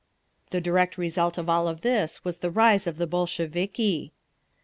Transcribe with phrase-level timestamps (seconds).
[0.49, 4.11] The direct result of all this was the rise of the Bolsheviki….